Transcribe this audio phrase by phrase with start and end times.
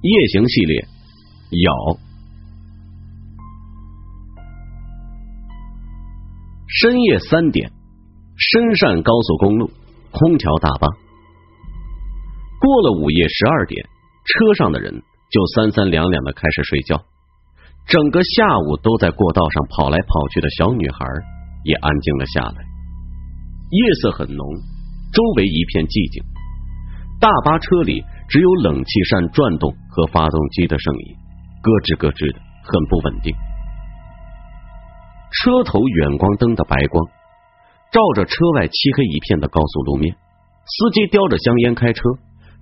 [0.00, 0.86] 夜行系列，
[1.64, 1.98] 咬。
[6.68, 7.72] 深夜三点，
[8.36, 9.72] 深汕高速公路，
[10.12, 10.86] 空调大巴。
[12.60, 13.84] 过了午夜十二点，
[14.22, 17.02] 车上的人就三三两两的开始睡觉。
[17.88, 21.04] 整个下午都在过道上跑来跑去的小女孩
[21.64, 22.64] 也安静了下来。
[23.72, 24.46] 夜色很浓，
[25.12, 26.22] 周围一片寂静。
[27.18, 28.04] 大巴车里。
[28.28, 31.18] 只有冷气扇转动和发动机的声音，
[31.58, 33.34] 咯吱咯吱的，很不稳定。
[35.34, 37.02] 车头远光灯的白光
[37.90, 42.00] 照着车外漆黑一片的高速路面，司机叼着香烟开车，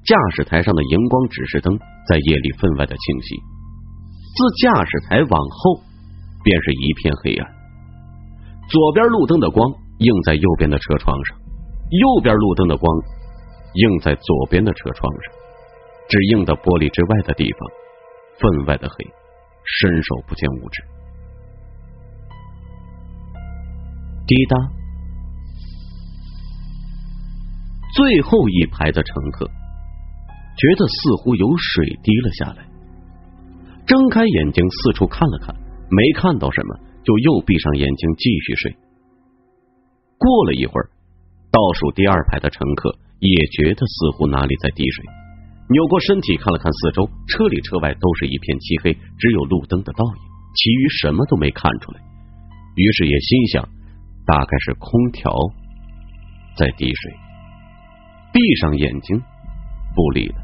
[0.09, 1.77] 驾驶台上的荧光指示灯
[2.09, 3.37] 在夜里分外的清晰。
[4.33, 5.85] 自驾驶台往后，
[6.41, 7.45] 便是一片黑暗。
[8.73, 9.61] 左边路灯的光
[10.01, 11.37] 映在右边的车窗上，
[11.93, 12.89] 右边路灯的光
[13.75, 15.46] 映在左边的车窗上。
[16.09, 17.59] 只映到玻璃之外的地方，
[18.39, 18.95] 分外的黑，
[19.65, 20.83] 伸手不见五指。
[24.27, 24.57] 滴答，
[27.95, 32.67] 最后一排的乘客觉得似乎有水滴了下来，
[33.87, 35.55] 睁开眼睛四处看了看，
[35.91, 38.77] 没看到什么，就又闭上眼睛继续睡。
[40.19, 40.91] 过了一会儿，
[41.51, 45.26] 倒数第二排的乘客也觉得似乎哪里在滴水。
[45.69, 50.21] 扭过身体看了看四周，车里车外都是一片漆黑，只有路灯的倒影，
[50.55, 52.01] 其余什么都没看出来。
[52.77, 53.69] 于是也心想，
[54.27, 55.33] 大概是空调
[56.57, 57.15] 在滴水。
[58.33, 59.21] 闭上眼睛，
[59.97, 60.35] 不理了。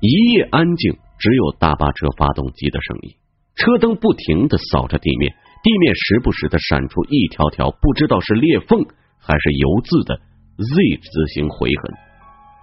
[0.00, 3.14] 一夜安静，只有大巴车发动机的声音，
[3.56, 8.80] 车灯不停的扫着地面，地面时不时的闪出一条条不知道是裂缝
[9.18, 10.16] 还是油渍的
[10.56, 11.92] Z 字形回痕，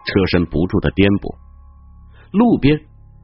[0.08, 1.51] 车身不住的颠簸。
[2.32, 2.80] 路边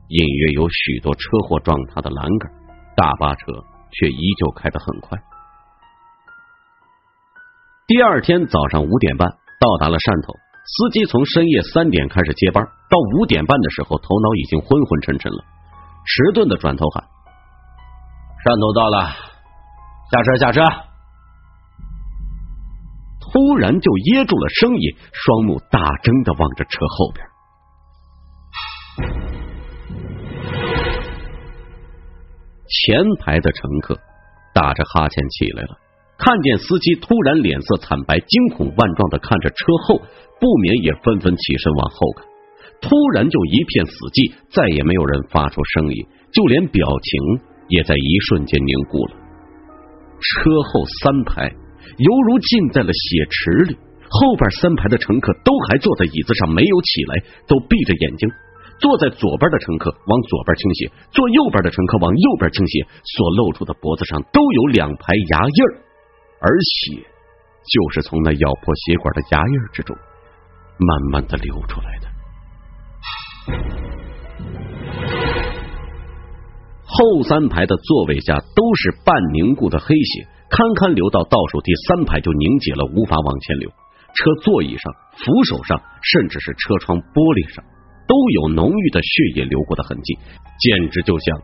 [0.09, 2.51] 隐约有许多车祸撞塌的栏杆，
[2.95, 5.17] 大巴车却依旧开得很快。
[7.87, 9.29] 第二天早上五点半
[9.61, 15.45] 到达了汕头，司机从深夜三点开始接班，到五点半的时候，头脑已经昏昏沉沉了，
[16.03, 17.05] 迟钝的转头喊
[18.43, 19.15] ：“汕头到了，
[20.11, 20.59] 下车，下车！”
[23.23, 27.25] 突然就噎住了声音，双目大睁的望着车后边。
[32.67, 33.97] 前排的乘客
[34.53, 35.77] 打着哈欠起来了，
[36.17, 39.55] 看见司机突然脸色惨白、惊恐万状的看着车
[39.87, 40.01] 后，
[40.39, 42.25] 不免也纷纷起身往后看。
[42.81, 47.09] 突然就一片死寂，再也没有人发出声音，就连表情
[47.69, 49.17] 也在一瞬间凝固了。
[50.17, 51.49] 车后三排
[51.97, 53.77] 犹如浸在了血池里，
[54.09, 57.13] 后边三排的乘客都还坐在椅子上没有起来，
[57.47, 58.29] 都闭着眼睛。
[58.79, 65.73] 坐在左边的乘客往左边倾斜，坐右边的乘客往右边倾斜，所露出的脖子上都有两排牙印儿，
[66.41, 69.95] 而血就是从那咬破血管的牙印之中
[70.77, 72.07] 慢慢的流出来的。
[76.85, 83.69] 后三排的座位下都是半凝固的黑血，堪堪流到倒数第三排就凝结了，无法往前流。
[83.69, 87.63] 车座椅上、扶手上，甚至是车窗玻璃上。
[88.07, 90.17] 都有浓郁的血液流过的痕迹，
[90.59, 91.37] 简直就像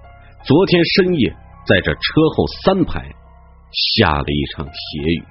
[0.43, 1.29] 昨天深夜
[1.67, 1.99] 在这车
[2.35, 3.13] 后三排
[3.71, 5.23] 下了一场血雨。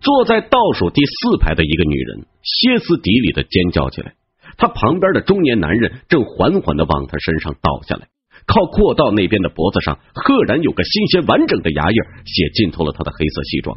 [0.00, 4.14] 坐在倒数第四排的一个女人歇斯底里的尖叫起来，
[4.56, 8.08] 她旁边的中年男人正缓缓的往她身上倒下来，
[8.46, 13.76] 靠过道那边的脖子上赫然有个新鲜完整的牙印，血浸透了他的黑色西装，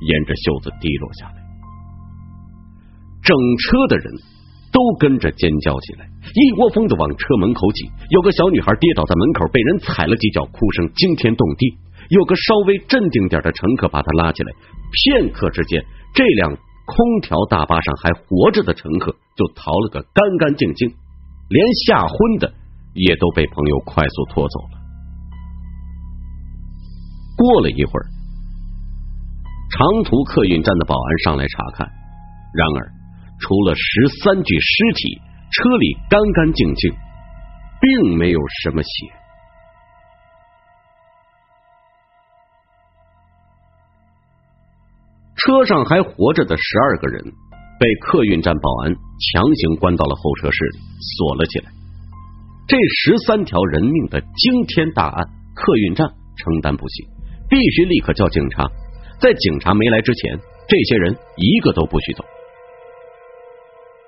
[0.00, 1.36] 沿着袖子滴落下来。
[3.22, 4.12] 整车的人
[4.72, 7.90] 都跟着尖叫起来，一窝蜂的往车门口挤。
[8.10, 11.76] 有个小女孩跌倒在门口，被人踩了几脚，哭声惊天动地。
[12.08, 14.52] 有个稍微镇定点的乘客把她拉起来。
[14.90, 15.84] 片刻之间，
[16.14, 16.56] 这辆
[16.86, 20.88] 空调大巴上还活着的乘客就逃了个干干净净，
[21.48, 22.52] 连吓昏的
[22.94, 24.80] 也都被朋友快速拖走了。
[27.36, 28.06] 过了一会儿，
[29.70, 31.86] 长途客运站的保安上来查看，
[32.54, 32.92] 然而。
[33.42, 35.18] 除了十三具尸体，
[35.50, 36.92] 车里干干净净，
[37.80, 38.88] 并没有什么血。
[45.36, 47.24] 车上还活着的十二个人，
[47.78, 50.58] 被客运站保安强行关到了候车室，
[51.16, 51.72] 锁了起来。
[52.68, 56.06] 这十三条人命的惊天大案，客运站
[56.36, 57.04] 承担不起，
[57.48, 58.70] 必须立刻叫警察。
[59.20, 62.24] 在警察没来之前，这些人一个都不许走。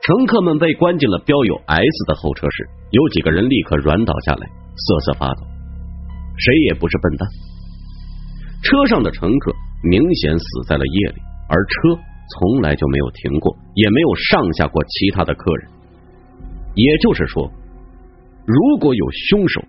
[0.00, 5.43] 乘客们被关进了标有 S 的候车室，有几个人立刻软倒下来，瑟瑟发抖。
[6.38, 7.29] 谁也不是笨蛋。
[8.64, 9.53] 车上的乘客
[9.85, 12.00] 明显死在了夜里，而车
[12.32, 15.69] 从来就没有停过，也没有上下过其他的客人。
[16.75, 17.53] 也就是说，
[18.47, 19.62] 如果有凶手，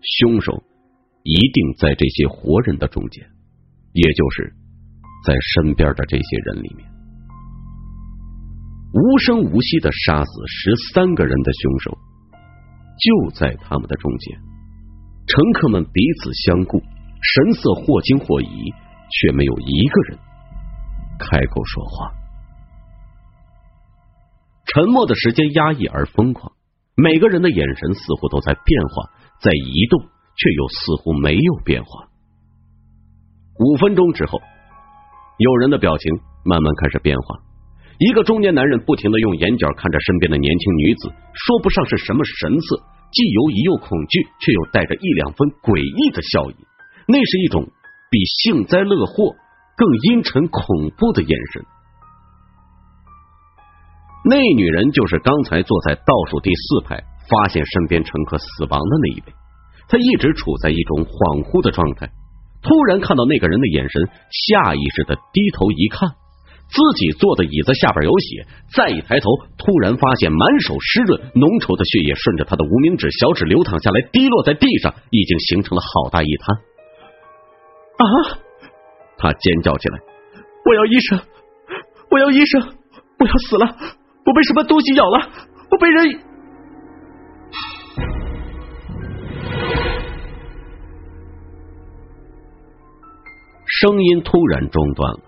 [0.00, 0.62] 凶手
[1.24, 3.26] 一定在这些活人的中间，
[3.96, 4.52] 也就是
[5.24, 6.86] 在身边的这些人里面。
[8.92, 11.98] 无声无息的杀死十三个人的凶手，
[13.00, 14.38] 就在他们的中间。
[15.26, 18.72] 乘客们彼此相顾，神色或惊或疑，
[19.10, 20.18] 却没有一个人
[21.18, 22.12] 开口说话。
[24.66, 26.52] 沉默的时间压抑而疯狂，
[26.96, 29.10] 每个人的眼神似乎都在变化，
[29.40, 32.08] 在移动，却又似乎没有变化。
[33.58, 34.40] 五分钟之后，
[35.38, 36.12] 有人的表情
[36.44, 37.38] 慢慢开始变化。
[37.98, 42.76] 一个中年男人不停的用眼角看着身边的年轻女子，说不上是什么神色，
[43.10, 46.56] 既犹疑又恐惧，却又带着一两分诡异的笑意。
[47.08, 47.64] 那是一种
[48.10, 49.34] 比幸灾乐祸
[49.76, 50.62] 更阴沉恐
[50.98, 51.64] 怖的眼神。
[54.28, 57.00] 那女人就是刚才坐在倒数第四排，
[57.30, 59.32] 发现身边乘客死亡的那一位。
[59.88, 62.10] 她一直处在一种恍惚的状态，
[62.66, 64.02] 突然看到那个人的眼神，
[64.50, 66.10] 下意识的低头一看，
[66.66, 68.42] 自己坐的椅子下边有血。
[68.74, 76.56] 再一抬头，突然发现满手湿润、浓稠的血液顺着他的无名指、小指流淌下来，滴落在地上，已经形成了好大一滩。
[78.02, 78.04] 啊！
[79.16, 80.00] 他尖叫起来
[80.66, 81.20] ：“我要医生！
[82.10, 82.60] 我要医生！
[83.18, 83.64] 我要死了！”
[84.26, 85.30] 我被什么东西咬了？
[85.70, 86.20] 我被人……
[93.80, 95.20] 声音突然中断了。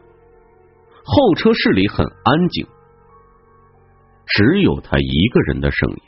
[1.05, 2.67] 候车室里很安静，
[4.27, 6.03] 只有他一个人的声音。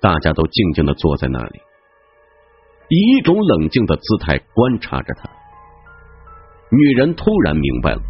[0.00, 1.60] 大家都静静的坐在那里，
[2.88, 5.28] 以一种冷静的姿态观察着他。
[6.70, 8.00] 女人突然明白了，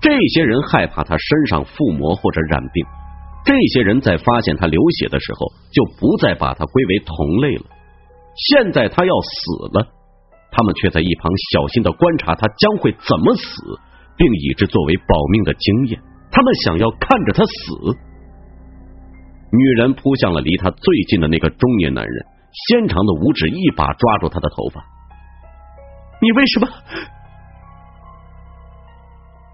[0.00, 2.86] 这些人害怕他身上附魔或者染病。
[3.44, 7.64] 这些人在发现他流血的时候，就不再把他归为同类了。
[8.48, 9.88] 现在他要死了，
[10.50, 13.62] 他们却在一旁小心的观察他将会怎么死，
[14.16, 16.00] 并以之作为保命的经验。
[16.30, 17.50] 他们想要看着他死。
[19.52, 24.84] 女人扑向了离他最近的那个中年男人，纤长的五指一把抓住他的头发。
[26.22, 26.68] 你为什么？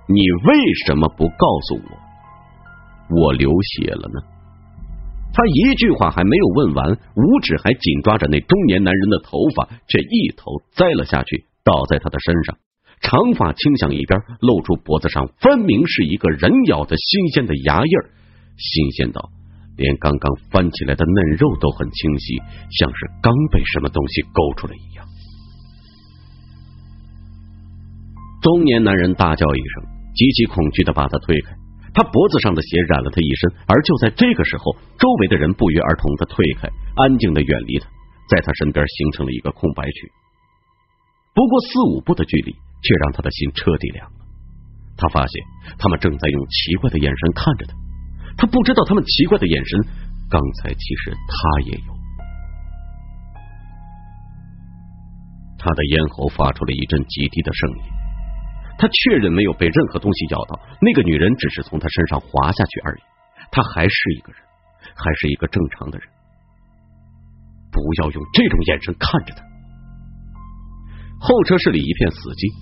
[0.08, 3.16] 你为什么不告诉我？
[3.22, 4.35] 我流血了呢。
[5.36, 12.56] 他一句话还没有问完，五指还紧抓着那中年男人的头发，却一头栽了下去，倒在他的身上，
[13.02, 18.08] 长发倾向一边，露出脖子上分明是一个人咬的新鲜的牙印儿，
[18.56, 19.28] 新鲜到
[19.76, 22.38] 连刚刚翻起来的嫩肉都很清晰，
[22.70, 25.04] 像是刚被什么东西勾出来一样。
[28.40, 29.84] 中年男人大叫一声，
[30.14, 31.65] 极其恐惧的把他推开。
[31.96, 36.68] 他脖子上的血染了他一身，而就在这个时候，周围的人不约而同的退开，
[37.00, 37.88] 安静的远离他，
[38.28, 40.12] 在他身边形成了一个空白区。
[41.32, 44.20] 不过四五步的距离，却让他的心彻底凉了。
[44.98, 45.42] 他发现
[45.78, 47.72] 他们正在用奇怪的眼神看着他，
[48.36, 49.80] 他不知道他们奇怪的眼神，
[50.28, 51.96] 刚才其实他也有。
[55.56, 57.95] 他的咽喉发出了一阵极低的声音。
[58.78, 63.00] 他确认没有被任何东西咬到，那个女人只是从他身上滑下去而已。
[63.50, 64.42] 他还是一个人，
[64.94, 66.06] 还是一个正常的人。
[67.72, 69.42] 不要用这种眼神看着他。
[71.20, 72.52] 候车室里一片死寂，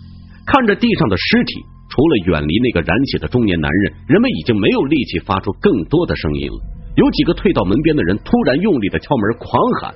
[0.46, 1.58] 看着地上的尸体，
[1.90, 6.58] 除了远离那个染血的中年男人，人们已经没有力气发出更多的声音了。
[6.94, 9.50] 有几个退到门边的人突然用力的敲门，狂
[9.82, 9.94] 喊：“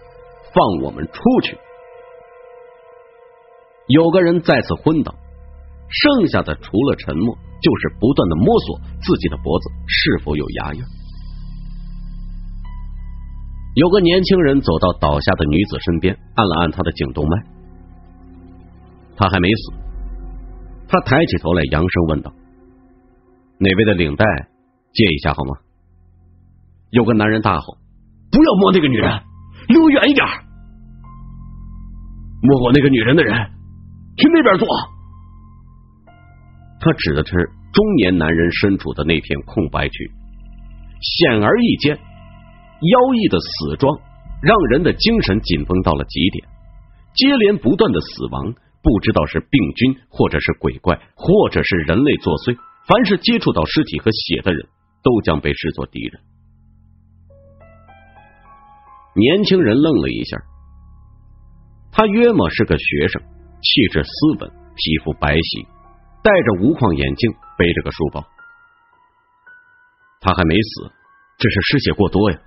[0.50, 1.56] 放我们出去！”
[3.86, 5.14] 有个人再次昏倒。
[5.90, 10.82] 剩下的除了沉默，就是不断的摸索自己的脖子是否有牙印。
[13.74, 17.42] 有个年轻人走到倒下的女子身边，按了按她的颈动脉，
[19.16, 19.72] 她还没死。
[20.88, 22.32] 他抬起头来，扬声问道
[23.60, 24.24] ：“哪位的领带
[24.92, 25.56] 借一下好吗？”
[26.90, 27.76] 有个男人大吼
[28.32, 29.22] ：“不要摸那个女人，
[29.68, 30.26] 离我远一点！
[32.42, 33.50] 摸过那个女人的人，
[34.16, 34.66] 去那边坐。”
[36.80, 37.32] 他指的是
[37.72, 40.10] 中年男人身处的那片空白区，
[41.00, 43.98] 显而易见，妖异的死状
[44.42, 46.46] 让人的精神紧绷到了极点。
[47.14, 52.56] 接连不断的死亡，不知道是病菌，或者是鬼怪，或者是人类作祟。
[52.86, 54.66] 凡是接触到尸体和血的人，
[55.02, 56.20] 都将被视作敌人。
[59.14, 60.38] 年轻人愣了一下，
[61.90, 63.20] 他约莫是个学生，
[63.60, 65.66] 气质斯文，皮肤白皙，
[66.28, 68.22] 戴着无框眼镜，背着个书包。
[70.20, 70.92] 他还没死，
[71.38, 72.38] 只是失血过多呀。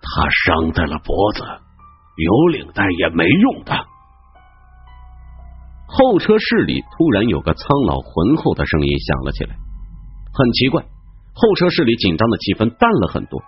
[0.00, 1.42] 他伤在了脖子，
[2.14, 3.74] 有领带也没用的。
[5.88, 9.56] 候车室里突然有个苍老浑厚的声音响了起来，
[10.32, 10.80] 很奇怪，
[11.34, 13.42] 候车室里紧张的气氛淡了很多。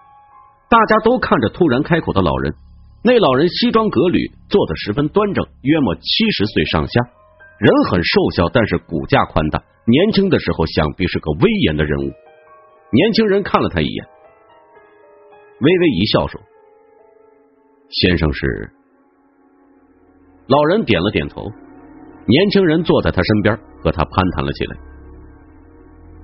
[0.69, 2.57] 大家都看着突然开口的老人，
[3.05, 7.01] 那老人西装革履，坐得十分端正，约莫七十岁上下，
[7.59, 9.63] 人很瘦小，但是骨架宽大。
[9.85, 12.13] 年轻的时候想必是个威严的人物。
[12.93, 14.07] 年轻人看了他一眼，
[15.61, 16.41] 微微一笑说
[17.91, 18.71] ：“先生是。”
[20.47, 21.43] 老人点了点头。
[22.27, 24.77] 年轻人坐在他身边，和他攀谈了起来。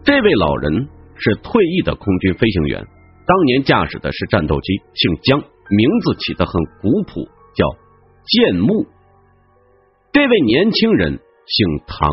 [0.05, 0.87] 这位老人
[1.17, 2.87] 是退役的空军飞行员。
[3.27, 7.25] 当年驾驶的是战斗机，姓江，名字起得很古朴，
[7.55, 7.67] 叫
[8.27, 8.87] 建木。
[10.15, 12.09] 这位年轻人姓唐，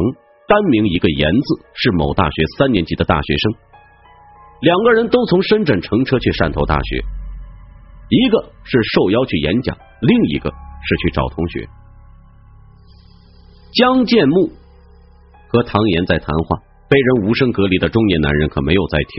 [0.50, 3.54] 单名一个言字，是某大学三年级的大学生。
[4.62, 6.98] 两个人都从深圳乘车去汕头大学，
[8.10, 11.70] 一个是受邀去演讲，另一个是去找同学。
[13.78, 14.50] 江建木
[15.54, 16.58] 和唐岩在谈话，
[16.90, 19.14] 被人无声隔离的中年男人可没有在听。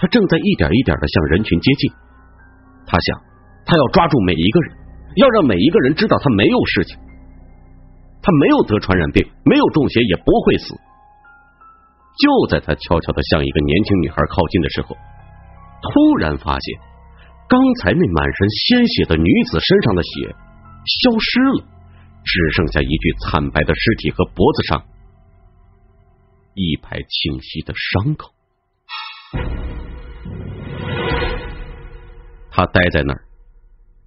[0.00, 1.92] 他正在一点一点的向人群接近，
[2.88, 3.20] 他想，
[3.66, 4.76] 他要抓住每一个人，
[5.16, 6.96] 要让每一个人知道他没有事情，
[8.22, 10.74] 他没有得传染病，没有中邪，也不会死。
[12.22, 14.96] 就在他悄悄的向一个年轻女孩靠近的时候，
[15.82, 16.78] 突然发现，
[17.48, 20.34] 刚才那满身鲜血的女子身上的血
[20.84, 21.64] 消失了，
[22.22, 24.84] 只剩下一具惨白的尸体和脖子上
[26.54, 28.30] 一排清晰的伤口。
[32.50, 33.24] 他呆在那儿，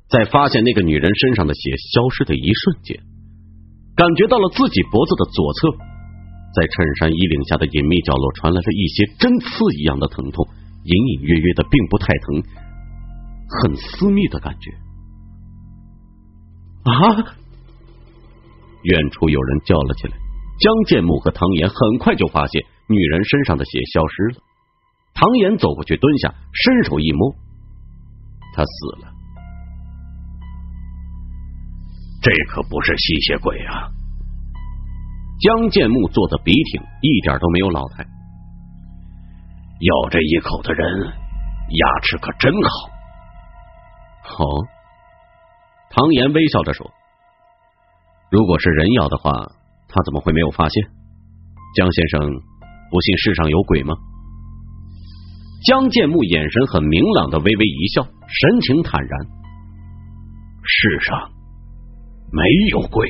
[0.07, 3.01] 在发现那个女人身上的血消失的一瞬间，
[3.95, 5.71] 感觉到了自己脖子的左侧，
[6.53, 9.47] 在衬衫衣领下的隐秘角落传来了一些针刺
[9.79, 10.47] 一样的疼痛，
[10.83, 12.43] 隐隐约约的，并不太疼，
[13.61, 14.71] 很私密的感觉。
[16.83, 16.93] 啊！
[18.83, 20.13] 远处有人叫了起来。
[20.59, 24.43] 江建木和唐岩很快就发现女人身上的血消失了。
[25.13, 27.33] 唐岩走过去，蹲下，伸手一摸。
[28.53, 29.11] 他死了，
[32.25, 33.85] 这可不是吸血鬼啊！
[35.39, 38.03] 江建木坐的笔挺，一点都没有老态。
[39.79, 42.89] 咬这一口的人牙齿可真好。
[44.43, 44.65] 哦，
[45.91, 46.89] 唐岩微笑着说
[48.31, 49.31] ：“如果是人咬的话，
[49.87, 50.83] 他怎么会没有发现？
[51.75, 52.21] 江先生
[52.89, 53.93] 不信世上有鬼吗？”
[55.69, 59.27] 江建木眼神很明朗的微微一笑，神情坦然。
[60.63, 61.31] 世上
[62.35, 63.09] 没有鬼。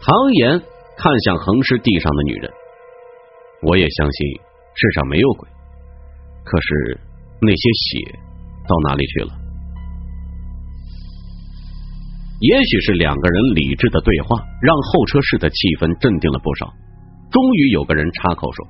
[0.00, 0.60] 唐岩
[0.98, 2.52] 看向横尸地上的女人，
[3.62, 4.40] 我也相信
[4.74, 5.48] 世上没有鬼。
[6.44, 7.00] 可是
[7.40, 8.18] 那些血
[8.68, 9.32] 到哪里去了？
[12.40, 16.66] 也许是两个人理智的对话，让候车室的气氛镇定了不少。
[17.30, 18.68] 终于有个人插口说。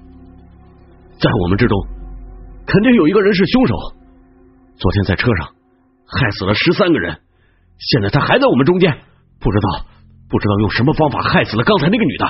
[1.18, 1.76] 在我们之中，
[2.64, 3.74] 肯定有一个人是凶手。
[4.76, 5.50] 昨天在车上
[6.06, 7.18] 害死了十三个人，
[7.78, 8.92] 现在他还在我们中间，
[9.40, 9.86] 不知道
[10.28, 12.26] 不知道用什么方法害死了刚才那个女的。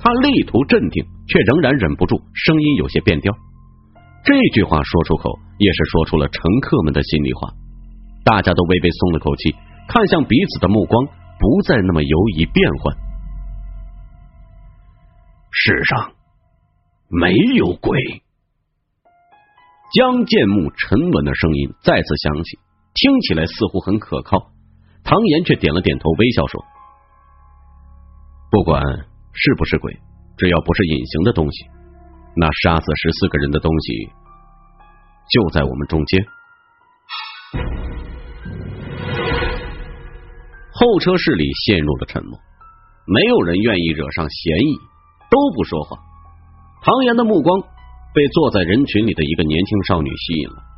[0.00, 3.32] 他力图镇定，却仍然忍不住，声音有些变调。
[4.24, 7.52] 这句话说出口，也是说出了乘客们的心里话。
[8.24, 9.54] 大家都微微松了口气，
[9.88, 11.06] 看向彼此的目光
[11.38, 12.96] 不再那么犹疑变幻。
[15.50, 16.12] 世上。
[17.10, 18.00] 没有鬼。
[19.92, 22.58] 江建木沉稳的声音再次响起，
[22.94, 24.50] 听起来似乎很可靠。
[25.02, 26.64] 唐岩却点了点头，微笑说
[28.50, 28.82] ：“不管
[29.32, 29.92] 是不是鬼，
[30.38, 31.66] 只要不是隐形的东西，
[32.36, 34.08] 那杀死十四个人的东西
[35.30, 36.24] 就在我们中间。”
[40.72, 42.38] 候车室里陷入了沉默，
[43.06, 44.74] 没有人愿意惹上嫌疑，
[45.30, 45.98] 都不说话。
[46.82, 47.60] 唐岩的目光
[48.14, 50.73] 被坐在人群里的一个年轻少女吸引了。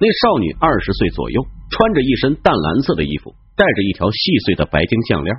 [0.00, 5.34] 那少女二十岁左右，穿着一身淡蓝色的衣服，戴着一条细碎的白金项链，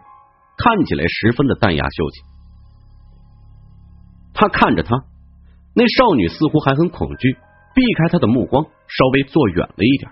[0.58, 2.22] 看起来十分的淡雅秀气。
[4.34, 4.96] 他看着她，
[5.74, 7.38] 那少女似乎还很恐惧，
[7.74, 10.12] 避开他的目光，稍微坐远了一点。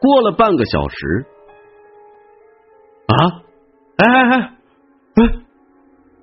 [0.00, 1.26] 过了半个小时，
[3.06, 3.42] 啊，
[3.96, 4.40] 哎哎哎，
[5.14, 5.42] 哎！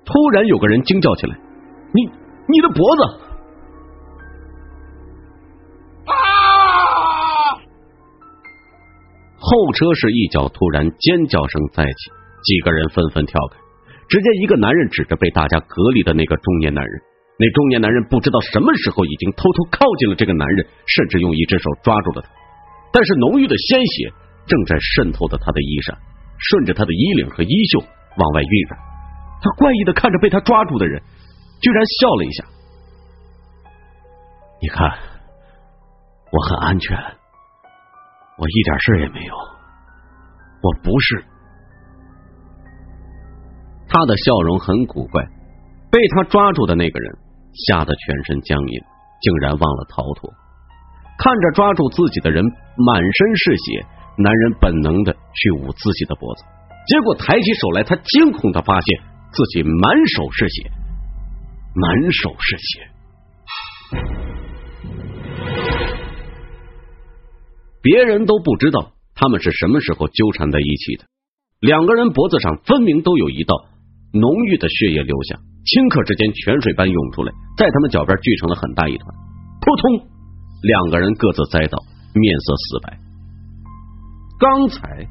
[0.04, 1.38] 突然有个人惊叫起来
[1.92, 2.02] ：“你
[2.48, 3.26] 你的脖子！”
[9.50, 12.10] 后车是一脚突然尖叫声再起，
[12.44, 13.58] 几个人纷纷跳开。
[14.06, 17.02] 只见一个男人指着被大家隔离的那个中年男人，
[17.36, 22.28] 那中年男人不知道什么时候已经偷偷靠近了这个男人，甚至用一只手抓住了他。
[22.92, 24.12] 但是浓郁的鲜血
[24.46, 25.98] 正在渗透着他的衣衫，
[26.38, 27.80] 顺着他的衣领和衣袖
[28.16, 28.78] 往外晕染。
[29.42, 31.02] 他怪异的看着被他抓住的人，
[31.60, 32.44] 居然笑了一下。
[34.62, 34.90] 你看，
[36.30, 37.19] 我很安全。
[38.40, 39.34] 我一点事也没有，
[40.62, 41.22] 我不是。
[43.86, 45.22] 他的笑容很古怪，
[45.90, 47.18] 被他抓住的那个人
[47.52, 48.80] 吓得全身僵硬，
[49.20, 50.32] 竟然忘了逃脱。
[51.18, 56.44] 看着抓住自己的人满身是血，男人本能的去捂自己的脖子，
[56.86, 60.70] 结果抬起手来，他惊恐的发现自己满手是血，
[61.74, 62.88] 满手是血。
[67.82, 71.04] 别人都不知道他们是什么时候纠缠在一起的。
[71.60, 73.54] 两个人脖子上分明都有一道
[74.12, 79.06] 浓郁的血液流下，顷刻之间泉水般涌出来，在他们脚边聚成了很大一团。
[79.60, 80.08] 扑通，
[80.62, 81.78] 两个人各自栽倒，
[82.14, 82.98] 面色死白。
[84.40, 85.06] 刚才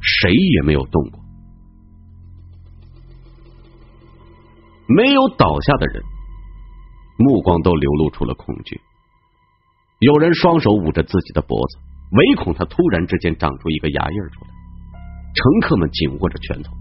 [0.00, 1.20] 谁也没有动过，
[4.86, 6.02] 没有倒下的人
[7.18, 8.80] 目光都流露出了恐惧。
[10.00, 11.78] 有人双手捂着自己的脖子，
[12.12, 14.50] 唯恐他突然之间长出一个牙印出来。
[15.34, 16.72] 乘客们紧握着拳头，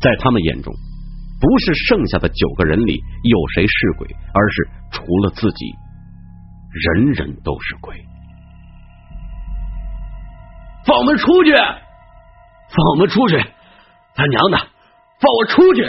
[0.00, 0.74] 在他们眼中，
[1.40, 5.66] 不是剩下的九个人里有谁是鬼，而是除了自己，
[6.94, 7.94] 人人都是鬼。
[10.84, 11.52] 放我们出去！
[11.52, 13.38] 放我们出去！
[14.16, 15.82] 他娘的，放我出去！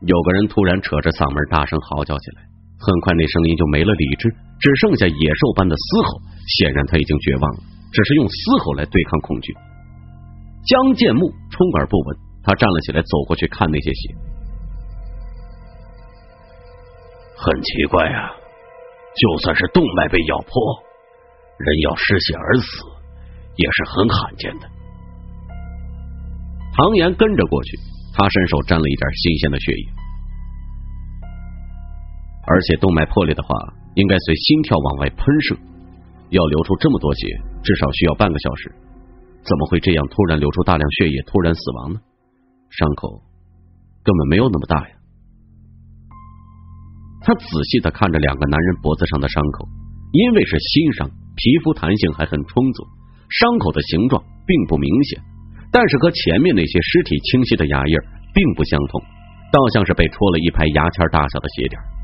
[0.00, 2.55] 有个人突然扯着嗓门大声嚎叫起来。
[2.78, 4.28] 很快，那声音就没了理智，
[4.60, 6.20] 只剩下野兽般的嘶吼。
[6.46, 7.60] 显然，他已经绝望了，
[7.92, 8.34] 只是用嘶
[8.64, 9.52] 吼来对抗恐惧。
[10.66, 14.14] 江建木充耳不闻，他站了起来，走过去看那些血。
[17.36, 18.30] 很奇怪啊，
[19.16, 20.52] 就算是动脉被咬破，
[21.58, 22.66] 人要失血而死
[23.56, 24.68] 也是很罕见的。
[26.76, 27.78] 唐岩跟着过去，
[28.14, 29.84] 他伸手沾了一点新鲜的血液。
[32.46, 33.48] 而且动脉破裂的话，
[33.94, 35.56] 应该随心跳往外喷射，
[36.30, 37.26] 要流出这么多血，
[37.62, 38.72] 至少需要半个小时。
[39.42, 42.00] 怎么会这样突然流出大量血液，突然死亡呢？
[42.70, 43.22] 伤口
[44.02, 44.94] 根本没有那么大呀！
[47.22, 49.68] 他仔细的看着两个男人脖子上的伤口，
[50.12, 52.84] 因为是新伤，皮肤弹性还很充足，
[53.30, 55.22] 伤口的形状并不明显，
[55.72, 57.94] 但是和前面那些尸体清晰的牙印
[58.34, 59.02] 并不相同，
[59.50, 61.95] 倒像是被戳了一排牙签大小的血点。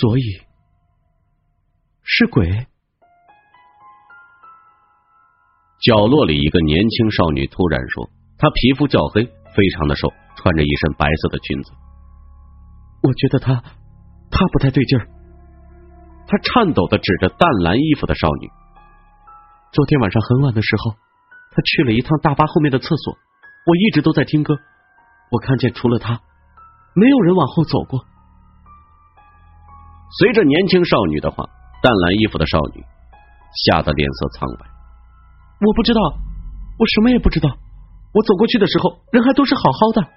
[0.00, 0.22] 所以
[2.02, 2.66] 是鬼。
[5.80, 11.72] 角落里一个年轻少女突然说：“她皮肤较黑，非常的瘦，穿着一身白色的裙子。
[13.02, 13.54] 我觉得她，
[14.30, 15.06] 她不太对劲儿。”
[16.26, 18.50] 她颤抖的指着淡蓝衣服的少女。
[19.72, 20.92] 昨天晚上很晚的时候，
[21.52, 23.16] 她去了一趟大巴后面的厕所。
[23.66, 24.56] 我一直都在听歌，
[25.30, 26.20] 我看见除了她，
[26.94, 28.04] 没有人往后走过。
[30.10, 31.44] 随着年轻少女的话，
[31.82, 32.82] 淡蓝衣服的少女
[33.66, 34.66] 吓得脸色苍白。
[35.60, 36.00] 我不知道，
[36.78, 37.48] 我什么也不知道。
[38.14, 40.08] 我走过去的时候，人还都是好好的。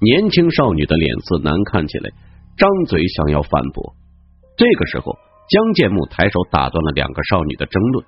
[0.00, 2.10] 年轻少女的脸色难看起来，
[2.56, 3.94] 张嘴想要反驳。
[4.56, 5.12] 这个时候，
[5.48, 8.06] 江建木抬手打断了两个少女的争论。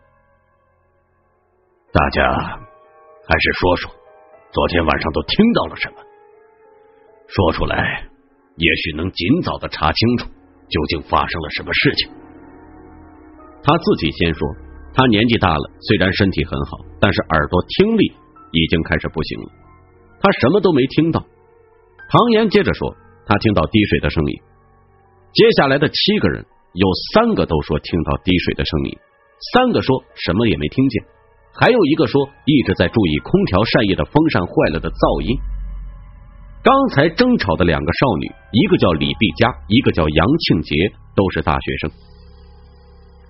[1.92, 2.22] 大家
[3.26, 3.90] 还是说说，
[4.52, 5.96] 昨天晚上都听到了什么？
[7.26, 8.11] 说出来。
[8.56, 10.26] 也许能尽早的查清楚
[10.68, 12.10] 究竟发生了什么事情。
[13.62, 14.48] 他自己先说，
[14.92, 18.12] 他年纪大了，虽然身体很好，但是耳朵听力
[18.52, 19.48] 已经开始不行了。
[20.20, 21.20] 他什么都没听到。
[22.10, 24.40] 唐岩接着说，他听到滴水的声音。
[25.32, 28.98] 接下来的七个人有三个都说听到滴水的声音，
[29.54, 31.04] 三个说什么也没听见，
[31.54, 35.38] 还有一个说一直在注意空调扇叶的风扇坏了的噪音。
[36.62, 40.76] 刚才争吵的两个少女，一个叫李碧佳，一个叫杨庆杰，
[41.16, 41.90] 都是大学生。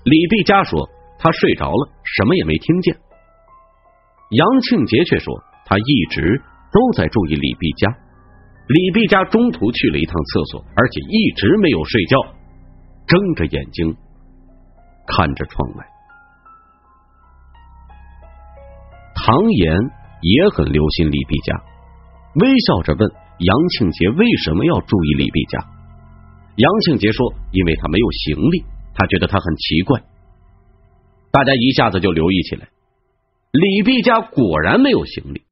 [0.04, 0.86] 李碧佳说
[1.18, 2.94] 她睡着了，什么也没听见。
[4.32, 6.42] 杨庆杰却说他一直
[6.72, 7.88] 都在注意李碧佳。
[8.66, 12.18] 李碧佳中途去了一趟厕所，而且一直没有睡觉，
[13.06, 13.96] 睁着眼睛
[15.06, 15.86] 看着窗外。
[19.24, 19.74] 唐岩
[20.20, 21.56] 也很留心李碧佳，
[22.34, 23.21] 微笑着问。
[23.42, 25.58] 杨庆杰为什么要注意李碧佳？
[26.56, 28.62] 杨庆杰说：“因为他没有行李，
[28.94, 30.00] 他觉得他很奇怪。
[31.32, 32.68] 大家一下子就留意起来，
[33.50, 35.42] 李碧家果然没有行李。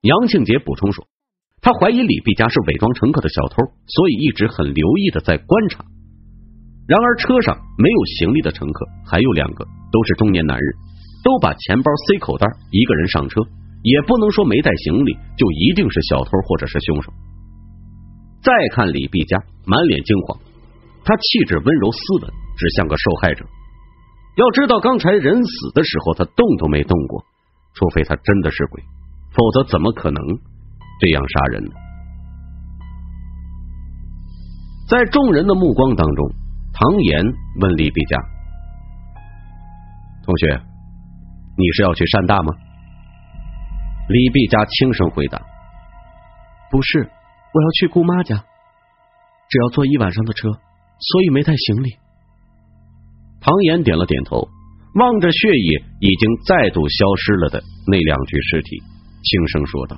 [0.00, 1.06] 杨庆杰补充说，
[1.60, 5.84] 他怀疑李碧家是伪装乘客的小偷，所以一直很留意的在观察。
[6.88, 10.74] 然而车上没有行李的乘客还有两个，都是中年男人，
[11.22, 13.42] 都把钱包塞口袋，一个人上车，
[13.82, 17.12] 也不能说没带行李就一定是小偷或者是凶手。
[18.42, 20.38] 再看李碧佳，满脸惊慌，
[21.04, 23.44] 他气质温柔斯文，只像个受害者。
[24.36, 27.24] 要知道，刚才人死的时候，他动都没动过，
[27.74, 28.82] 除非他真的是鬼，
[29.32, 30.22] 否则怎么可能
[31.00, 31.70] 这样杀人呢？
[34.88, 36.34] 在众人的目光当中。
[36.72, 37.24] 唐岩
[37.60, 38.16] 问李碧佳
[40.24, 40.62] ：“同学，
[41.58, 42.54] 你是要去山大吗？”
[44.10, 45.40] 李碧佳轻声回答
[46.68, 48.44] ：“不是，我要去姑妈家，
[49.48, 51.96] 只要坐一晚上的车，所以没带行李。”
[53.40, 54.48] 唐岩点了点头，
[54.96, 58.82] 望着血液已经再度消失了的那两具尸体，
[59.22, 59.96] 轻声说道：“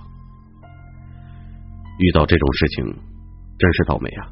[1.99, 2.85] 遇到这种事情，
[3.59, 4.29] 真是倒霉啊！”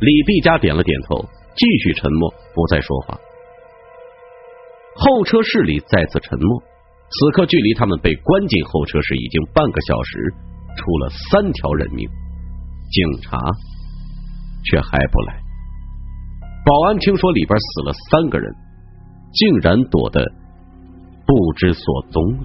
[0.00, 3.20] 李碧佳点了点头，继续沉默，不再说话。
[4.96, 6.62] 候车室里再次沉默。
[7.14, 10.34] 此刻距离他们被关进候车室已经半个小时，
[10.76, 12.08] 出了三条人命，
[12.90, 13.38] 警察
[14.64, 15.40] 却还不来。
[16.66, 18.52] 保安听说里边死了三个人，
[19.32, 20.24] 竟然躲得
[21.24, 22.44] 不知所踪了。